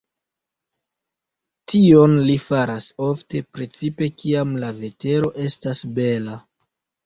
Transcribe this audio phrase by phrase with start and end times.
[1.73, 6.45] Tion li faras ofte, precipe kiam la vetero estas bela.